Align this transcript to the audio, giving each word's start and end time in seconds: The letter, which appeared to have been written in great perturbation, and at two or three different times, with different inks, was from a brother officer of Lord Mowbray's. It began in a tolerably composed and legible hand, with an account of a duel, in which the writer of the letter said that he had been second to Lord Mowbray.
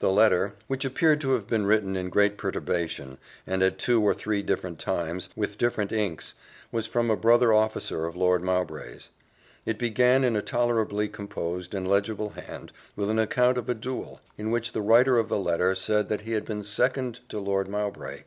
The 0.00 0.10
letter, 0.10 0.56
which 0.66 0.84
appeared 0.84 1.20
to 1.20 1.30
have 1.34 1.46
been 1.46 1.64
written 1.64 1.94
in 1.94 2.08
great 2.10 2.36
perturbation, 2.36 3.18
and 3.46 3.62
at 3.62 3.78
two 3.78 4.02
or 4.02 4.12
three 4.12 4.42
different 4.42 4.80
times, 4.80 5.28
with 5.36 5.58
different 5.58 5.92
inks, 5.92 6.34
was 6.72 6.88
from 6.88 7.08
a 7.08 7.14
brother 7.14 7.52
officer 7.54 8.04
of 8.04 8.16
Lord 8.16 8.42
Mowbray's. 8.42 9.10
It 9.64 9.78
began 9.78 10.24
in 10.24 10.34
a 10.34 10.42
tolerably 10.42 11.06
composed 11.06 11.72
and 11.72 11.86
legible 11.86 12.30
hand, 12.30 12.72
with 12.96 13.08
an 13.08 13.20
account 13.20 13.56
of 13.56 13.68
a 13.68 13.74
duel, 13.74 14.20
in 14.36 14.50
which 14.50 14.72
the 14.72 14.82
writer 14.82 15.18
of 15.18 15.28
the 15.28 15.38
letter 15.38 15.76
said 15.76 16.08
that 16.08 16.22
he 16.22 16.32
had 16.32 16.44
been 16.44 16.64
second 16.64 17.20
to 17.28 17.38
Lord 17.38 17.68
Mowbray. 17.68 18.24